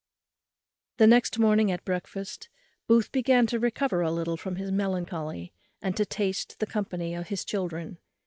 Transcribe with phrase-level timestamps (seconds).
[0.97, 2.49] The next morning at breakfast,
[2.87, 7.27] Booth began to recover a little from his melancholy, and to taste the company of
[7.27, 7.99] his children.